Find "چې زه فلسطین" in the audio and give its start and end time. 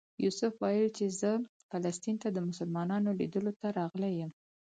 0.97-2.15